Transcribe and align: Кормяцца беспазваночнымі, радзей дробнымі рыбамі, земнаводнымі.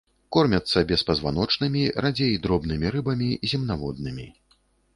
Кормяцца 0.35 0.79
беспазваночнымі, 0.91 1.83
радзей 2.05 2.33
дробнымі 2.47 2.87
рыбамі, 2.95 3.29
земнаводнымі. 3.53 4.27